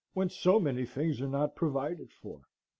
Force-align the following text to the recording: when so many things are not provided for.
when 0.15 0.27
so 0.27 0.59
many 0.59 0.83
things 0.83 1.21
are 1.21 1.27
not 1.27 1.53
provided 1.55 2.11
for. 2.11 2.41